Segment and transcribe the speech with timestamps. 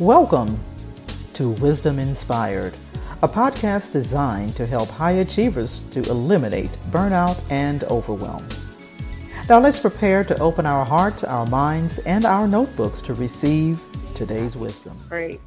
[0.00, 0.58] Welcome
[1.34, 2.72] to Wisdom Inspired,
[3.22, 8.48] a podcast designed to help high achievers to eliminate burnout and overwhelm.
[9.50, 13.82] Now let's prepare to open our hearts, our minds, and our notebooks to receive
[14.14, 14.96] today's wisdom.
[15.06, 15.38] Great.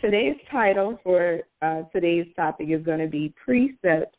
[0.00, 4.16] Today's title for uh, today's topic is going to be Precepts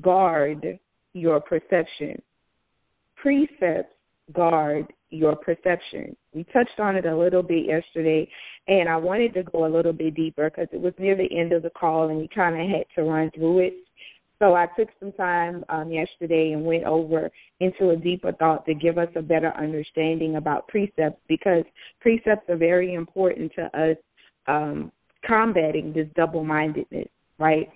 [0.00, 0.78] Guard
[1.12, 2.22] Your Perception.
[3.16, 3.92] Precepts
[4.32, 6.16] Guard Your Perception.
[6.32, 8.30] We touched on it a little bit yesterday,
[8.68, 11.52] and I wanted to go a little bit deeper because it was near the end
[11.52, 13.74] of the call and we kind of had to run through it.
[14.38, 18.74] So I took some time um, yesterday and went over into a deeper thought to
[18.74, 21.64] give us a better understanding about precepts because
[22.00, 23.96] precepts are very important to us
[24.46, 24.92] um,
[25.26, 27.08] combating this double mindedness,
[27.38, 27.68] right?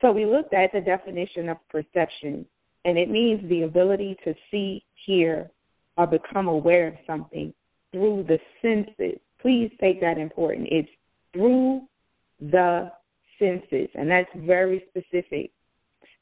[0.00, 2.44] So we looked at the definition of perception,
[2.84, 5.50] and it means the ability to see, hear,
[5.96, 7.54] or become aware of something
[7.96, 9.18] through the senses.
[9.40, 10.68] Please take that important.
[10.70, 10.88] It's
[11.32, 11.82] through
[12.40, 12.92] the
[13.38, 15.50] senses, and that's very specific.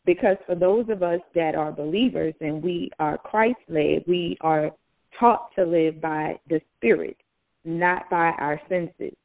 [0.07, 4.71] Because for those of us that are believers and we are Christ led, we are
[5.19, 7.17] taught to live by the Spirit
[7.65, 9.17] not by our senses.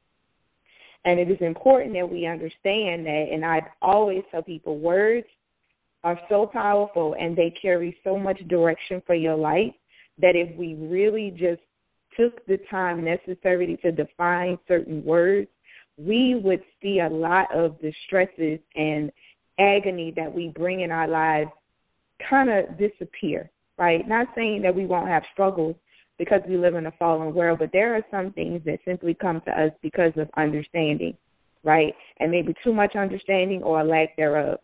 [1.05, 5.27] And it is important that we understand that, and I always tell people words
[6.03, 9.73] are so powerful and they carry so much direction for your life
[10.21, 11.61] that if we really just
[12.19, 15.47] took the time necessary to define certain words,
[15.97, 19.11] we would see a lot of the stresses and
[19.59, 21.51] agony that we bring in our lives
[22.29, 24.07] kind of disappear, right?
[24.07, 25.75] Not saying that we won't have struggles,
[26.19, 29.41] because we live in a fallen world, but there are some things that simply come
[29.45, 31.15] to us because of understanding,
[31.63, 31.95] right?
[32.19, 34.59] And maybe too much understanding or a lack thereof.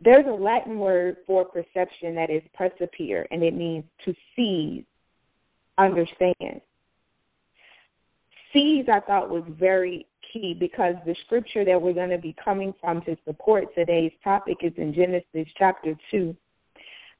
[0.00, 4.84] There's a Latin word for perception that is percipere, and it means to seize,
[5.84, 6.60] understand.
[8.52, 12.74] Seeds, I thought, was very key because the scripture that we're going to be coming
[12.80, 16.36] from to support today's topic is in Genesis chapter 2.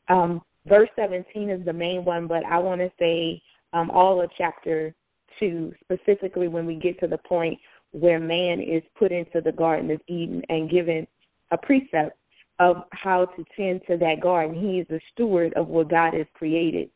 [0.09, 4.31] Um, verse 17 is the main one, but I want to say um, all of
[4.37, 4.95] chapter
[5.41, 7.59] 2, specifically when we get to the point
[7.93, 11.07] where man is put into the Garden of Eden and given
[11.51, 12.17] a precept
[12.59, 14.55] of how to tend to that garden.
[14.55, 16.91] He is a steward of what God has created.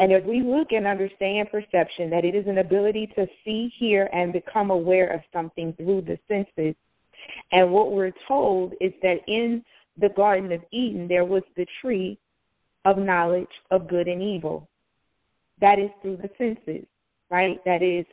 [0.00, 4.08] And if we look and understand perception, that it is an ability to see, hear,
[4.14, 6.74] and become aware of something through the senses.
[7.52, 9.62] And what we're told is that in
[9.98, 12.18] the Garden of Eden, there was the tree
[12.86, 14.70] of knowledge of good and evil.
[15.60, 16.86] That is through the senses,
[17.30, 17.62] right?
[17.66, 18.06] That is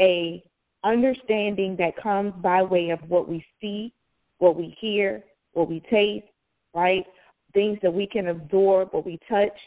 [0.00, 0.44] a
[0.84, 3.92] understanding that comes by way of what we see,
[4.38, 6.26] what we hear, what we taste,
[6.72, 7.04] right?
[7.52, 9.58] Things that we can absorb, what we touch.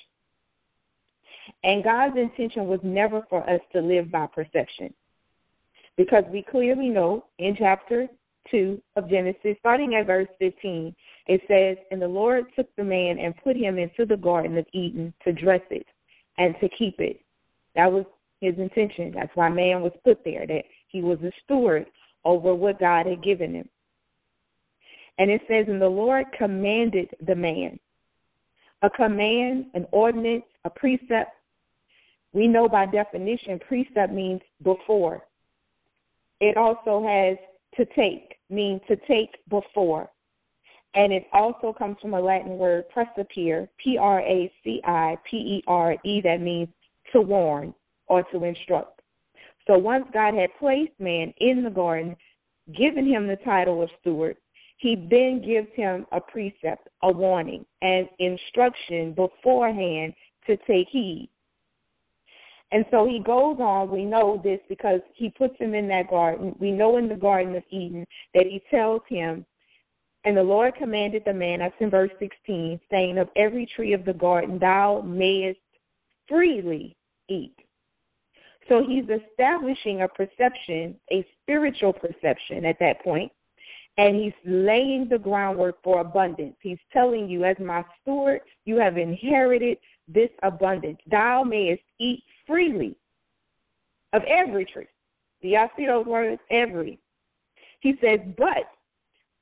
[1.64, 4.94] And God's intention was never for us to live by perception.
[5.98, 8.08] Because we clearly know in chapter
[8.52, 10.94] 2 of Genesis, starting at verse 15,
[11.28, 14.66] it says, And the Lord took the man and put him into the Garden of
[14.74, 15.88] Eden to dress it
[16.38, 17.22] and to keep it.
[17.76, 18.06] That was
[18.42, 19.14] his intention.
[19.16, 21.86] That's why man was put there, that he was a steward
[22.24, 23.70] over what God had given him.
[25.18, 27.80] And it says, And the Lord commanded the man.
[28.82, 31.32] A command, an ordinance, a precept.
[32.36, 35.24] We know by definition, precept means before.
[36.42, 37.38] It also has
[37.78, 40.10] to take, mean to take before.
[40.96, 45.38] And it also comes from a Latin word, pracipere, P R A C I P
[45.38, 46.68] E R E, that means
[47.14, 47.74] to warn
[48.08, 49.02] or to instruct.
[49.66, 52.18] So once God had placed man in the garden,
[52.78, 54.36] given him the title of steward,
[54.78, 60.14] he then gives him a precept, a warning, and instruction beforehand
[60.48, 61.30] to take heed.
[62.72, 63.92] And so he goes on.
[63.92, 66.56] We know this because he puts him in that garden.
[66.60, 69.46] We know in the Garden of Eden that he tells him,
[70.26, 74.06] and the Lord commanded the man, that's in verse 16, saying, Of every tree of
[74.06, 75.60] the garden thou mayest
[76.28, 76.96] freely
[77.30, 77.56] eat.
[78.68, 83.32] So he's establishing a perception, a spiritual perception at that point,
[83.98, 86.56] and he's laying the groundwork for abundance.
[86.60, 89.78] He's telling you, as my steward, you have inherited
[90.08, 90.98] this abundance.
[91.10, 92.96] Thou mayest eat freely
[94.14, 94.88] of every tree.
[95.42, 96.42] Do y'all see those words?
[96.50, 97.00] Every.
[97.82, 98.70] He says, but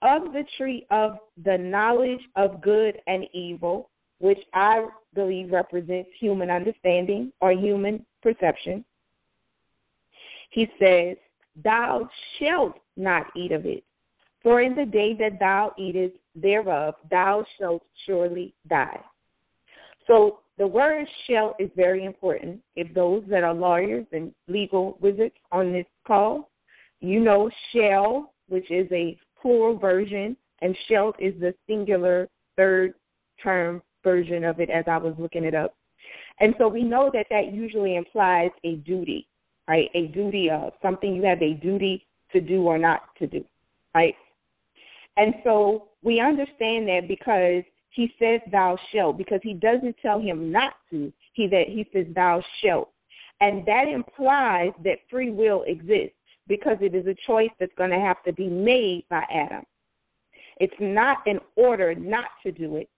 [0.01, 3.89] of the tree of the knowledge of good and evil,
[4.19, 8.83] which I believe represents human understanding or human perception,
[10.49, 11.17] he says,
[11.63, 12.09] Thou
[12.39, 13.83] shalt not eat of it,
[14.41, 18.99] for in the day that thou eatest thereof, thou shalt surely die.
[20.07, 22.61] So the word shall is very important.
[22.75, 26.49] If those that are lawyers and legal wizards on this call,
[26.99, 32.93] you know shall, which is a plural version, and shall is the singular third
[33.41, 35.75] term version of it as I was looking it up.
[36.39, 39.27] And so we know that that usually implies a duty,
[39.67, 39.89] right?
[39.95, 43.43] A duty of something you have a duty to do or not to do,
[43.93, 44.15] right?
[45.17, 50.51] And so we understand that because he says thou shalt, because he doesn't tell him
[50.51, 51.13] not to.
[51.33, 52.89] He that he says thou shalt.
[53.39, 56.15] And that implies that free will exists
[56.47, 59.63] because it is a choice that's going to have to be made by Adam.
[60.59, 62.89] It's not an order not to do it.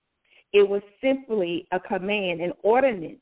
[0.53, 3.19] It was simply a command, an ordinance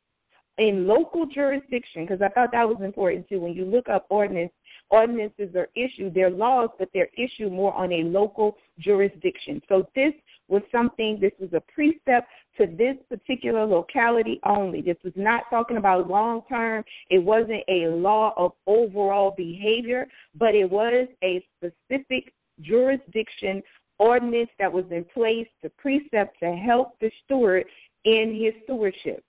[0.58, 3.40] in local jurisdiction, because I thought that was important too.
[3.40, 4.52] When you look up ordinance,
[4.90, 9.62] ordinances are issued, they're laws, but they're issued more on a local jurisdiction.
[9.68, 10.14] So this
[10.48, 14.82] was something, this was a precept to this particular locality only.
[14.82, 16.84] This was not talking about long term.
[17.10, 23.64] It wasn't a law of overall behavior, but it was a specific jurisdiction
[24.00, 27.66] ordinance that was in place to precept to help the steward
[28.06, 29.24] in his stewardship.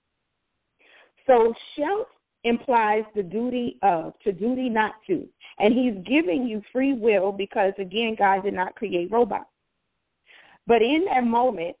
[1.27, 2.07] So shalt
[2.43, 5.27] implies the duty of, to duty not to.
[5.57, 9.49] And he's giving you free will because, again, God did not create robots.
[10.67, 11.75] But in that moment,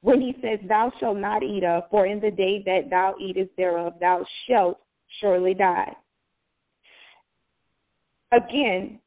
[0.00, 3.50] when he says, Thou shalt not eat of, for in the day that thou eatest
[3.56, 4.78] thereof, thou shalt
[5.20, 5.92] surely die.
[8.32, 9.00] Again,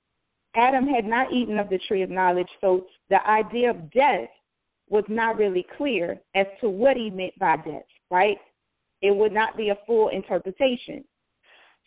[0.56, 4.27] Adam had not eaten of the tree of knowledge, so the idea of death
[4.89, 8.38] was not really clear as to what he meant by death, right?
[9.01, 11.06] It would not be a full interpretation.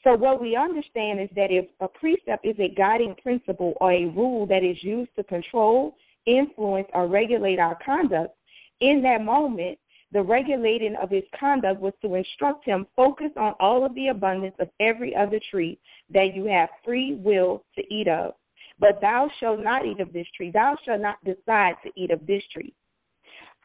[0.02, 4.06] So, what we understand is that if a precept is a guiding principle or a
[4.06, 5.96] rule that is used to control,
[6.26, 8.34] influence, or regulate our conduct,
[8.80, 9.78] in that moment,
[10.12, 14.54] the regulating of his conduct was to instruct him focus on all of the abundance
[14.60, 15.78] of every other tree
[16.12, 18.34] that you have free will to eat of.
[18.78, 20.50] But thou shalt not eat of this tree.
[20.52, 22.72] Thou shalt not decide to eat of this tree.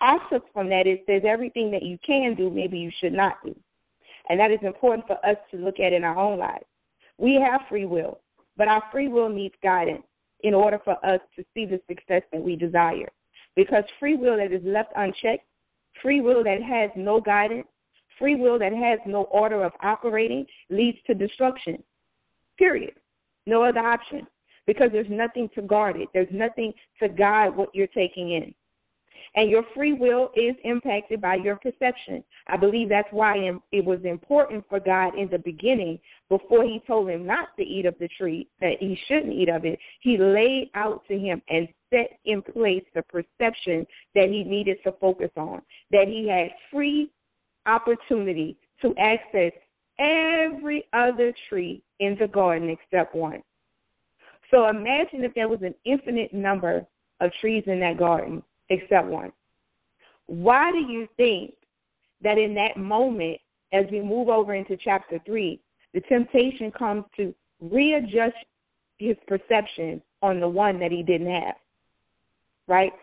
[0.02, 3.36] I took from that it says everything that you can do, maybe you should not
[3.44, 3.56] do.
[4.30, 6.66] And that is important for us to look at in our own lives.
[7.18, 8.22] We have free will,
[8.58, 10.04] but our free will needs guidance
[10.42, 13.10] in order for us to see the success that we desire.
[13.56, 15.46] Because free will that is left unchecked,
[16.02, 17.68] free will that has no guidance,
[18.18, 21.84] free will that has no order of operating leads to destruction.
[22.58, 22.94] Period.
[23.46, 24.28] No other option.
[24.68, 26.10] Because there's nothing to guard it.
[26.14, 28.54] There's nothing to guide what you're taking in.
[29.36, 32.24] And your free will is impacted by your perception.
[32.48, 36.00] I believe that's why it was important for God in the beginning,
[36.30, 39.66] before he told him not to eat of the tree, that he shouldn't eat of
[39.66, 43.86] it, he laid out to him and set in place the perception
[44.16, 45.62] that he needed to focus on,
[45.92, 47.10] that he had free
[47.66, 49.52] opportunity to access
[50.00, 53.44] every other tree in the garden except one.
[54.52, 56.86] So imagine if there was an infinite number
[57.20, 59.32] of trees in that garden except one.
[60.28, 61.54] Why do you think
[62.22, 63.40] that in that moment,
[63.74, 65.60] as we move over into chapter 3,
[65.94, 68.36] the temptation comes to readjust
[68.98, 71.56] his perception on the one that he didn't have?
[72.68, 72.94] Right?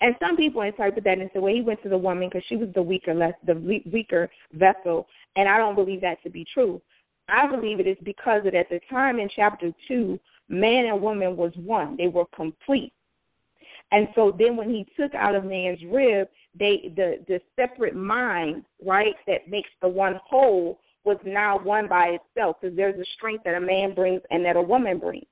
[0.00, 2.56] And some people interpret that and say, well, he went to the woman because she
[2.56, 3.54] was the weaker, less the
[3.90, 5.06] weaker vessel,
[5.36, 6.80] and I don't believe that to be true.
[7.28, 10.18] I believe it is because that at the time in chapter two,
[10.48, 12.92] man and woman was one; they were complete.
[13.92, 16.28] And so then when he took out of man's rib,
[16.58, 22.18] they the the separate mind, right, that makes the one whole was now one by
[22.18, 25.24] itself because there's a strength that a man brings and that a woman brings.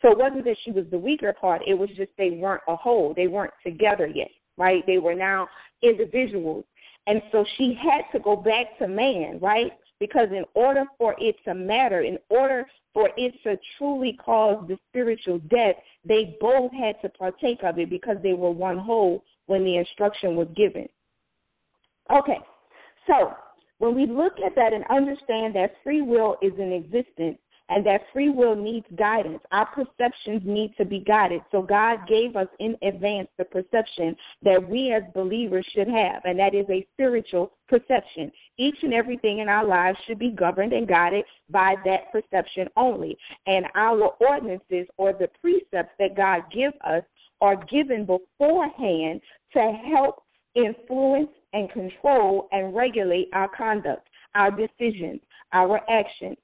[0.00, 2.76] So it wasn't that she was the weaker part, it was just they weren't a
[2.76, 3.14] whole.
[3.14, 4.84] They weren't together yet, right?
[4.86, 5.48] They were now
[5.82, 6.64] individuals.
[7.06, 9.72] And so she had to go back to man, right?
[10.02, 14.76] Because in order for it to matter, in order for it to truly cause the
[14.88, 19.62] spiritual death, they both had to partake of it because they were one whole when
[19.62, 20.88] the instruction was given.
[22.10, 22.38] Okay,
[23.06, 23.30] so
[23.78, 27.38] when we look at that and understand that free will is in existence,
[27.74, 29.40] and that free will needs guidance.
[29.50, 31.40] Our perceptions need to be guided.
[31.50, 36.38] So God gave us in advance the perception that we as believers should have, and
[36.38, 38.30] that is a spiritual perception.
[38.58, 43.16] Each and everything in our lives should be governed and guided by that perception only.
[43.46, 47.02] And our ordinances or the precepts that God gives us
[47.40, 49.20] are given beforehand
[49.54, 50.22] to help
[50.54, 55.20] influence and control and regulate our conduct, our decisions,
[55.52, 56.36] our actions,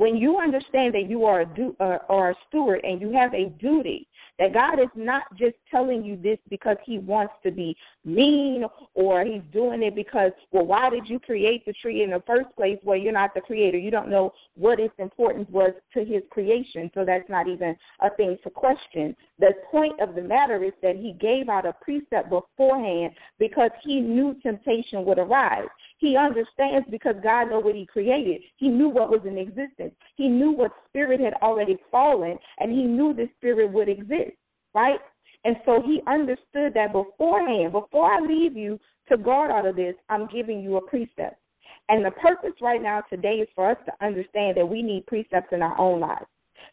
[0.00, 3.34] When you understand that you are a, du- uh, or a steward and you have
[3.34, 7.76] a duty, that God is not just telling you this because He wants to be
[8.02, 8.64] mean
[8.94, 12.48] or He's doing it because, well, why did you create the tree in the first
[12.56, 13.76] place Well, you're not the creator?
[13.76, 18.08] You don't know what its importance was to His creation, so that's not even a
[18.16, 19.14] thing to question.
[19.38, 24.00] The point of the matter is that He gave out a precept beforehand because He
[24.00, 25.68] knew temptation would arise.
[26.00, 28.40] He understands because God knew what He created.
[28.56, 29.94] He knew what was in existence.
[30.16, 34.32] He knew what spirit had already fallen, and He knew the spirit would exist,
[34.74, 34.98] right?
[35.44, 37.72] And so He understood that beforehand.
[37.72, 38.80] Before I leave you
[39.10, 41.36] to guard out of this, I'm giving you a precept.
[41.90, 45.52] And the purpose right now today is for us to understand that we need precepts
[45.52, 46.26] in our own lives,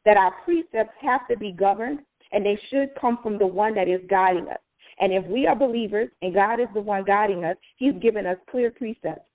[0.05, 1.99] that our precepts have to be governed,
[2.31, 4.59] and they should come from the one that is guiding us.
[4.99, 8.37] And if we are believers and God is the one guiding us, He's given us
[8.49, 9.29] clear precepts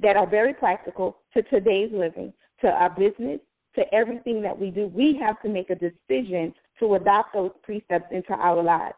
[0.00, 3.40] that are very practical to today's living, to our business,
[3.76, 4.88] to everything that we do.
[4.88, 8.94] We have to make a decision to adopt those precepts into our lives.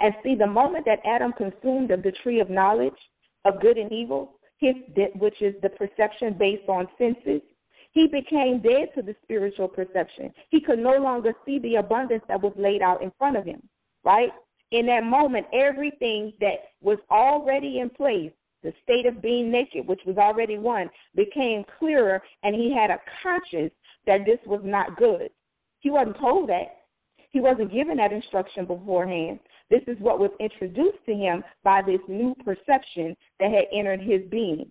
[0.00, 2.92] And see, the moment that Adam consumed of the tree of knowledge
[3.44, 4.74] of good and evil, his,
[5.16, 7.42] which is the perception based on senses,
[7.92, 10.32] he became dead to the spiritual perception.
[10.50, 13.62] He could no longer see the abundance that was laid out in front of him
[14.04, 14.30] right?
[14.70, 18.32] In that moment, everything that was already in place,
[18.62, 23.00] the state of being naked, which was already one, became clearer, and he had a
[23.22, 23.72] conscience
[24.06, 25.30] that this was not good.
[25.80, 26.76] He wasn't told that.
[27.30, 29.38] He wasn't given that instruction beforehand.
[29.70, 34.22] This is what was introduced to him by this new perception that had entered his
[34.30, 34.70] being.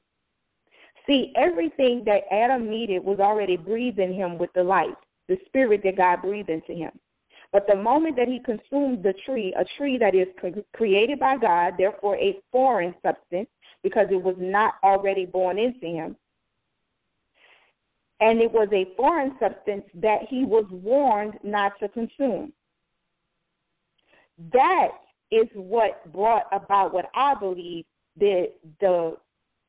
[1.06, 4.96] See, everything that Adam needed was already breathed in him with the life,
[5.28, 6.92] the spirit that God breathed into him.
[7.54, 10.28] But the moment that he consumed the tree, a tree that is
[10.74, 13.48] created by God, therefore a foreign substance,
[13.84, 16.16] because it was not already born into him,
[18.20, 22.52] and it was a foreign substance that he was warned not to consume.
[24.52, 24.88] That
[25.32, 27.86] is what brought about what I believe
[28.18, 28.48] the
[28.80, 29.18] the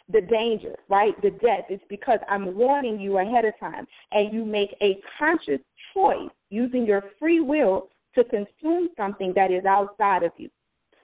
[0.09, 1.21] the danger, right?
[1.23, 1.65] The death.
[1.69, 5.61] It's because I'm warning you ahead of time, and you make a conscious
[5.93, 10.49] choice using your free will to consume something that is outside of you,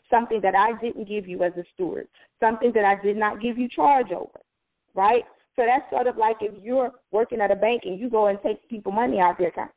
[0.09, 2.07] something that I didn't give you as a steward,
[2.39, 4.41] something that I did not give you charge over,
[4.95, 5.25] right?
[5.57, 8.39] So that's sort of like if you're working at a bank and you go and
[8.43, 9.73] take people money out their account.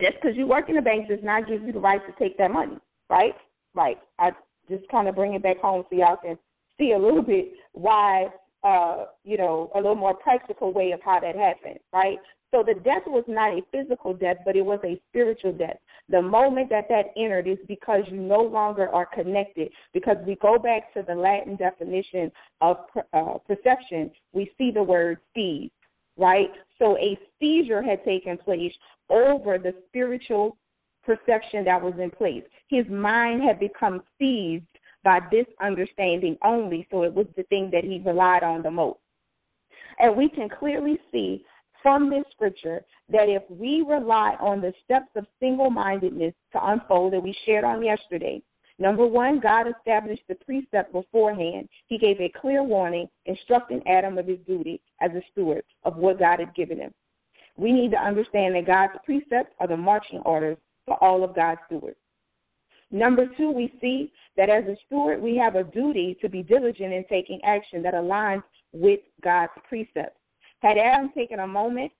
[0.00, 2.36] Just because you work in a bank does not give you the right to take
[2.38, 2.76] that money,
[3.08, 3.34] right?
[3.74, 3.98] Right.
[4.18, 4.30] I
[4.68, 6.36] just kind of bring it back home so y'all can
[6.78, 8.26] see a little bit why,
[8.64, 12.18] uh, you know, a little more practical way of how that happened, right?
[12.54, 15.76] So the death was not a physical death, but it was a spiritual death.
[16.08, 19.72] The moment that that entered is because you no longer are connected.
[19.92, 22.30] Because we go back to the Latin definition
[22.60, 22.76] of
[23.12, 25.70] uh, perception, we see the word seize,
[26.16, 26.50] right?
[26.78, 28.72] So a seizure had taken place
[29.10, 30.56] over the spiritual
[31.02, 32.44] perception that was in place.
[32.68, 34.62] His mind had become seized
[35.02, 39.00] by this understanding only, so it was the thing that he relied on the most.
[39.98, 41.44] And we can clearly see
[41.84, 47.12] from this scripture that if we rely on the steps of single mindedness to unfold
[47.12, 48.40] that we shared on yesterday,
[48.78, 51.68] number one, God established the precept beforehand.
[51.88, 56.18] He gave a clear warning, instructing Adam of his duty as a steward of what
[56.18, 56.94] God had given him.
[57.58, 61.60] We need to understand that God's precepts are the marching orders for all of God's
[61.66, 61.98] stewards.
[62.90, 66.94] Number two, we see that as a steward, we have a duty to be diligent
[66.94, 70.16] in taking action that aligns with God's precepts.
[70.64, 71.92] Had Adam taken a moment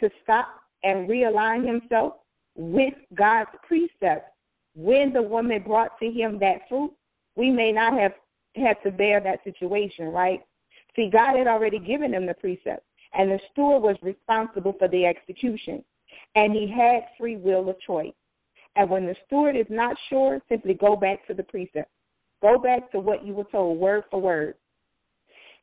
[0.00, 0.48] to stop
[0.82, 2.14] and realign himself
[2.56, 4.32] with God's precepts
[4.74, 6.92] when the woman brought to him that fruit,
[7.36, 8.12] we may not have
[8.56, 10.40] had to bear that situation, right?
[10.96, 15.06] See, God had already given him the precepts, and the steward was responsible for the
[15.06, 15.84] execution,
[16.34, 18.12] and he had free will of choice.
[18.74, 21.88] And when the steward is not sure, simply go back to the precept.
[22.42, 24.54] Go back to what you were told, word for word.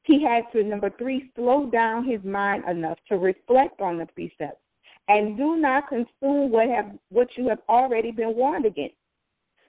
[0.08, 4.62] He had to, number three, slow down his mind enough to reflect on the precepts
[5.10, 8.96] and do not consume what have what you have already been warned against.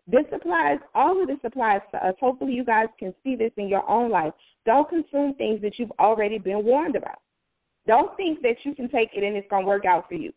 [0.07, 2.15] This applies, all of this applies to us.
[2.21, 4.33] Hopefully, you guys can see this in your own life.
[4.65, 7.19] Don't consume things that you've already been warned about.
[7.89, 10.33] Don't think that you can take it and it's going to work out for you.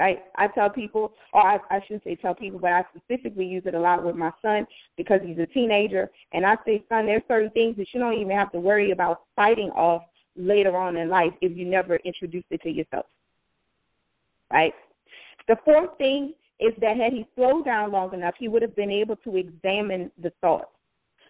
[0.00, 3.64] I I tell people, or I, I shouldn't say tell people, but I specifically use
[3.66, 7.22] it a lot with my son because he's a teenager, and I say, son, there's
[7.28, 10.02] certain things that you don't even have to worry about fighting off
[10.36, 13.06] later on in life if you never introduce it to yourself.
[14.50, 14.72] Right.
[15.48, 18.90] The fourth thing is that had he slowed down long enough, he would have been
[18.90, 20.70] able to examine the thoughts,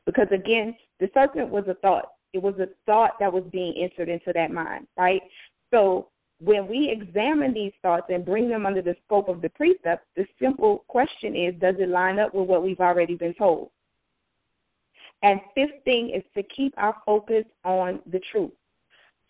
[0.06, 2.12] because again, the serpent was a thought.
[2.32, 5.22] It was a thought that was being entered into that mind, right?
[5.70, 6.08] So
[6.44, 10.26] when we examine these thoughts and bring them under the scope of the precept, the
[10.40, 13.70] simple question is does it line up with what we've already been told?
[15.22, 18.50] And fifth thing is to keep our focus on the truth.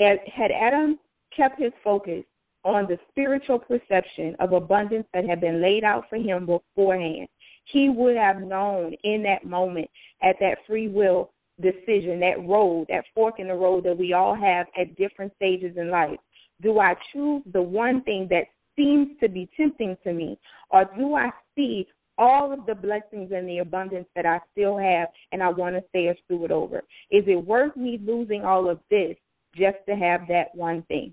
[0.01, 0.99] Had Adam
[1.37, 2.25] kept his focus
[2.65, 7.29] on the spiritual perception of abundance that had been laid out for him beforehand,
[7.67, 9.89] he would have known in that moment
[10.23, 14.35] at that free will decision, that road, that fork in the road that we all
[14.35, 16.19] have at different stages in life.
[16.63, 18.45] Do I choose the one thing that
[18.77, 20.39] seems to be tempting to me,
[20.71, 21.87] or do I see
[22.19, 25.85] all of the blessings and the abundance that I still have and I want to
[25.91, 26.79] stay a steward over?
[27.11, 29.17] Is it worth me losing all of this
[29.55, 31.13] just to have that one thing?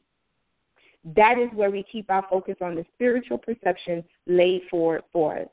[1.15, 5.47] That is where we keep our focus on the spiritual perception laid forward for us.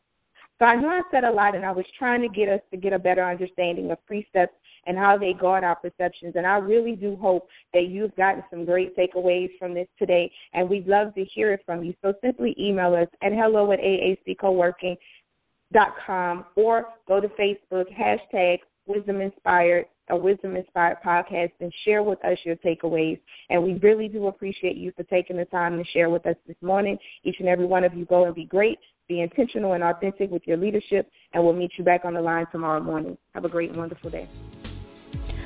[0.58, 2.76] So I know I said a lot, and I was trying to get us to
[2.76, 6.34] get a better understanding of precepts and how they guard our perceptions.
[6.36, 10.68] And I really do hope that you've gotten some great takeaways from this today, and
[10.68, 11.94] we'd love to hear it from you.
[12.02, 19.86] So simply email us at hello at aaccoworking.com or go to Facebook, hashtag Wisdom Inspired
[20.10, 23.18] a Wisdom Inspired podcast and share with us your takeaways.
[23.50, 26.56] And we really do appreciate you for taking the time to share with us this
[26.62, 26.98] morning.
[27.24, 28.78] Each and every one of you go and be great.
[29.08, 32.46] Be intentional and authentic with your leadership, and we'll meet you back on the line
[32.50, 33.16] tomorrow morning.
[33.34, 34.26] Have a great and wonderful day.